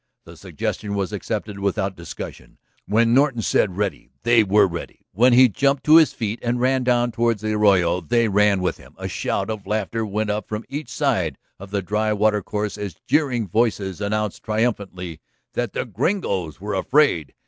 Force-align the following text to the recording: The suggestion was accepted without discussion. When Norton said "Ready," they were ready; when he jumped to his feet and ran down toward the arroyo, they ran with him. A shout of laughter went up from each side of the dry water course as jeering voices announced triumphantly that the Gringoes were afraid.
The 0.23 0.35
suggestion 0.35 0.95
was 0.95 1.13
accepted 1.13 1.59
without 1.59 1.95
discussion. 1.95 2.57
When 2.87 3.13
Norton 3.13 3.43
said 3.43 3.77
"Ready," 3.77 4.09
they 4.23 4.43
were 4.43 4.65
ready; 4.65 5.05
when 5.11 5.33
he 5.33 5.47
jumped 5.47 5.83
to 5.83 5.97
his 5.97 6.11
feet 6.11 6.39
and 6.41 6.59
ran 6.59 6.83
down 6.83 7.11
toward 7.11 7.37
the 7.37 7.53
arroyo, 7.53 8.01
they 8.01 8.27
ran 8.27 8.63
with 8.63 8.77
him. 8.79 8.95
A 8.97 9.07
shout 9.07 9.51
of 9.51 9.67
laughter 9.67 10.03
went 10.03 10.31
up 10.31 10.47
from 10.47 10.65
each 10.69 10.89
side 10.89 11.37
of 11.59 11.69
the 11.69 11.83
dry 11.83 12.11
water 12.13 12.41
course 12.41 12.79
as 12.79 12.95
jeering 13.05 13.47
voices 13.47 14.01
announced 14.01 14.41
triumphantly 14.41 15.19
that 15.53 15.73
the 15.73 15.85
Gringoes 15.85 16.59
were 16.59 16.73
afraid. 16.73 17.35